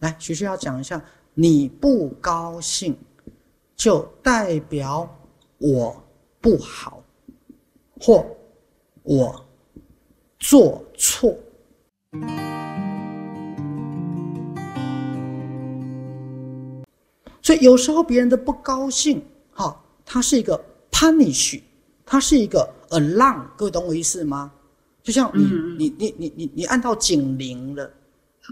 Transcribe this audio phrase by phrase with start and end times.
[0.00, 1.02] 来，徐徐要讲一下，
[1.34, 2.96] 你不高兴，
[3.74, 5.08] 就代表
[5.58, 6.04] 我
[6.40, 7.02] 不好，
[8.00, 8.24] 或
[9.02, 9.44] 我
[10.38, 11.36] 做错。
[17.42, 19.22] 所以有时候别人的不高兴，
[19.52, 20.62] 哈，它是一个
[20.92, 21.60] punish，
[22.04, 24.52] 它是一个 alarm，各位懂我意思吗？
[25.02, 25.44] 就像你
[25.78, 27.90] 你你你你你按到警铃了，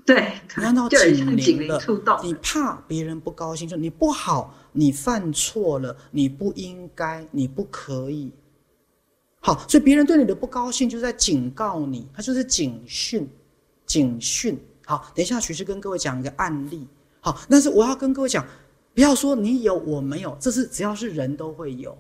[0.05, 1.81] 对，你按到警铃了，
[2.23, 8.31] 你怕别人不高兴，就你不好，你犯错了，你不应该，你不可以。
[9.41, 13.29] 好，所以别人对你的不高兴，就是在警告你，他就是警讯，
[13.87, 14.59] 警讯。
[14.85, 16.87] 好，等一下，徐师跟各位讲一个案例。
[17.21, 18.47] 好，但是我要跟各位讲。
[18.95, 21.95] 不要说你有我没有，这是只要是人都会有，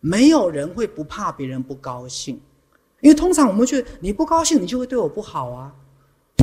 [0.00, 2.40] 没有人会不怕别人不高兴，
[3.02, 5.70] 因为通常我们觉得你不高兴，你就会对我不好啊，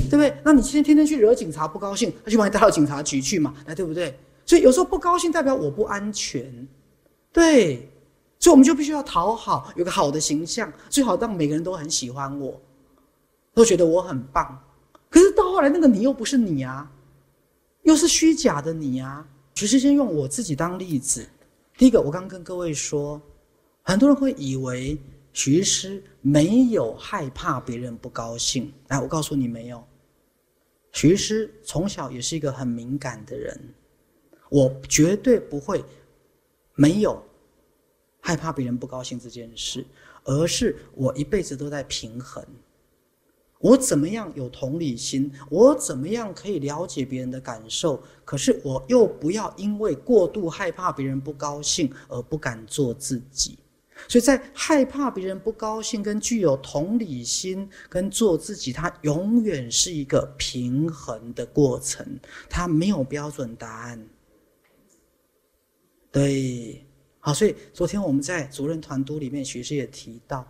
[0.09, 0.35] 对不对？
[0.43, 4.17] 那你今天天天去惹警察不高兴，他就把你带到警察局去嘛，哎，对不对？
[4.45, 6.67] 所以有时候不高兴代表我不安全，
[7.33, 7.89] 对，
[8.39, 12.61] 所以我们就必须要讨好，有个好的形象，最好让每个人都很喜欢我，
[13.53, 14.61] 都觉得我很棒。
[15.09, 16.91] 可是到后来，那个你又不是你啊，
[17.83, 19.25] 又是虚假的你啊。
[19.55, 21.25] 其实先用我自己当例子。
[21.77, 23.21] 第一个，我刚跟各位说，
[23.81, 24.97] 很多人会以为
[25.31, 28.71] 徐师没有害怕别人不高兴。
[28.89, 29.81] 来，我告诉你，没有。
[30.95, 33.59] 徐师从小也是一个很敏感的人，
[34.49, 35.83] 我绝对不会
[36.73, 37.21] 没有
[38.21, 39.85] 害怕别人不高兴这件事，
[40.23, 42.41] 而是我一辈子都在平衡。
[43.59, 45.29] 我怎么样有同理心？
[45.49, 48.01] 我怎么样可以了解别人的感受？
[48.23, 53.59] 可是我又不要因为过度害怕别人不高兴而不敢做自己。
[54.07, 64.07] 所以在害怕别人不高兴跟具有同理心跟做自己，它永远是一个平衡的过程，它没有标准答案。
[66.11, 66.85] 对，
[67.19, 70.45] 好，所以昨天我们在主任团督里面，学师也提到。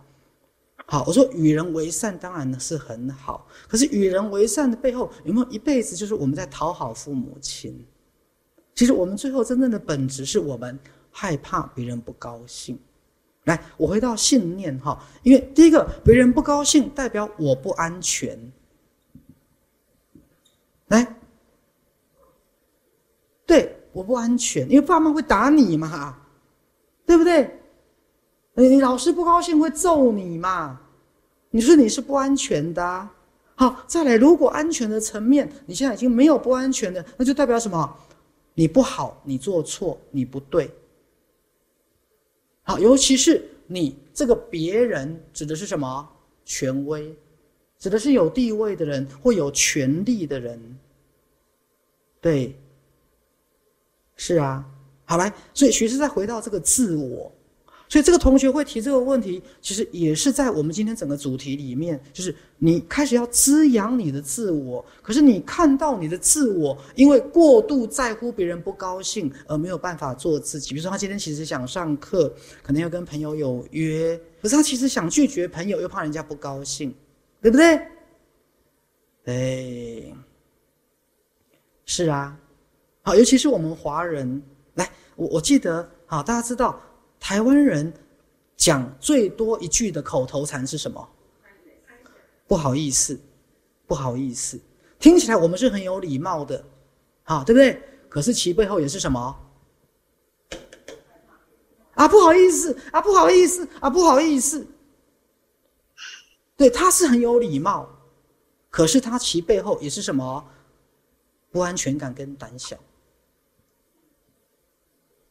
[0.88, 7.84] 好，我说与人为善当然是很好，可是与人为善的背后有没有一辈子就是我们在讨好父母亲？
[8.74, 10.78] 其实我们最后真正的本质是我们
[11.10, 12.78] 害怕别人不高兴。
[13.46, 18.38] 来，我回到信念哈，因为第一个别人不高兴代表我不安全。
[20.88, 21.16] 来，
[23.44, 26.16] 对，我不安全，因为爸妈会打你嘛，
[27.04, 27.60] 对不对？
[28.54, 30.80] 你老师不高兴会揍你嘛？
[31.50, 33.08] 你说你是不安全的。
[33.54, 37.96] 好，再来，如果安全的层面，你现在已经没有不安全的，那就代表什么？
[38.54, 40.70] 你不好，你做错，你不对。
[42.68, 46.08] 好，尤其是你这个别人指的是什么？
[46.44, 47.14] 权威，
[47.78, 50.60] 指的是有地位的人或有权力的人。
[52.20, 52.56] 对，
[54.16, 54.68] 是啊。
[55.04, 57.32] 好来，所以学生再回到这个自我。
[57.88, 70.70] 所以这个同学会提这个问题，其实也是在我们今天整个主题里面，就是你开始要滋养你的自我，可是你看到你的自我因为过度在乎别人不高兴而没有办法做自己。
[70.70, 76.92] 比如说他今天其实想上课，可能要跟朋友有约，可是他其实想拒绝朋友，又怕人家不高兴，
[77.40, 77.80] 对不对？
[79.24, 80.14] 对，
[81.84, 82.36] 是啊，
[83.02, 84.42] 好，尤其是我们华人，
[84.74, 86.80] 来，我我记得，好，大家知道。
[87.18, 87.92] 台湾人
[88.56, 91.08] 讲最多一句的口头禅是什么？
[92.46, 93.18] 不好意思，
[93.86, 94.60] 不好意思，
[94.98, 96.64] 听起来我们是很有礼貌的，
[97.24, 97.82] 好，对不对？
[98.08, 99.36] 可是其背后也是什么？
[101.94, 104.66] 啊，不好意思，啊，不好意思，啊，不好意思。
[106.56, 107.88] 对，他是很有礼貌，
[108.70, 110.48] 可是他其背后也是什么？
[111.50, 112.76] 不安全感跟胆小。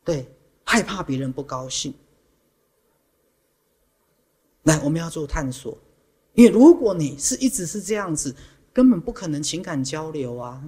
[0.04, 0.28] 对。
[0.76, 1.94] 害怕别人不高兴，
[4.64, 5.78] 来，我们要做探索，
[6.34, 8.36] 因为如果你是一直是这样子，
[8.74, 10.62] 根本不可能情感交流啊，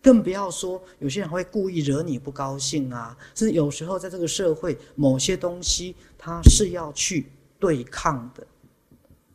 [0.00, 8.46] 更不要说有些人会故意惹你不高兴啊，是有时候在这个社会，某些东西他是要去对抗的，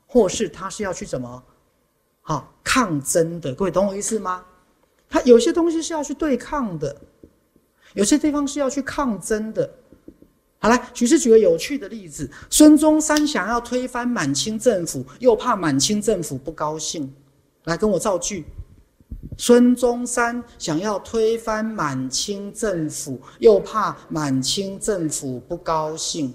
[0.08, 1.44] 或是他是要去怎么，
[2.22, 4.46] 好抗争的，各位懂我意思吗？
[5.10, 6.96] 他有些东西是要去对抗的。
[7.94, 9.70] 有些地方是要去抗争的。
[10.62, 17.14] 好来，举是举个有趣的例子：孙中山想要推翻满清政府，又怕满清政府不高兴。
[17.64, 18.46] 来跟我造句：
[19.38, 26.34] 孙中山想要推翻满清政府，又怕满清政府不高兴。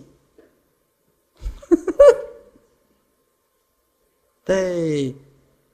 [4.42, 5.14] 对，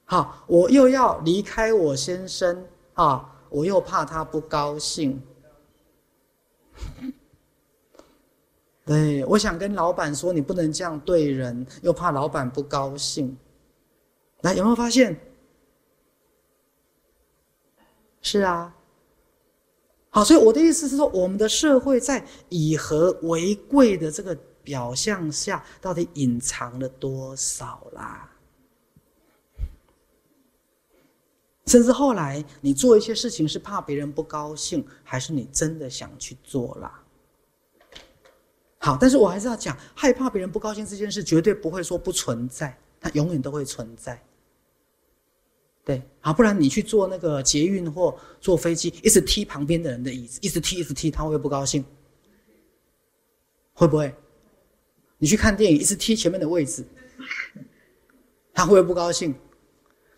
[0.03, 5.21] 好，我又要离开我先生，啊，我又怕他不高兴。
[8.91, 13.37] 对，我想跟老板说，你不能这样对人，又怕老板不高兴。
[14.41, 15.17] 来，有没有发现？
[18.21, 18.75] 是啊。
[20.09, 28.29] 好，所以我的意思是说，我们的社会在以和为贵的这个表象下，到底隐藏了多少啦？
[31.65, 37.00] 甚至后来，你做一些事情是怕别人不高兴，还是你真的想去做啦？
[38.83, 44.19] 好，但是我还是要讲，害怕别人不高兴这件事，绝对不会说不存在，它永远都会存在。
[45.85, 51.85] 对，好，不然你去坐那个捷运或坐飞机，一直踢旁边的人的椅子，一直踢，一直踢，他会不高兴？
[53.73, 54.11] 会不会？
[55.19, 56.83] 你去看电影，一直踢前面的位置，
[58.51, 59.35] 他会不会不高兴？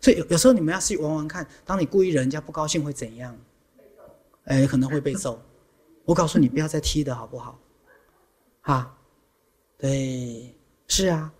[0.00, 3.38] 所以有有时候你们要去玩玩看，当你故意人家不高兴会怎样？
[4.44, 5.38] 哎，可能会被揍。
[6.06, 7.58] 我告诉你，不要再踢的好不好？
[8.64, 8.96] 啊，
[9.78, 10.54] 对，
[10.88, 11.32] 是啊。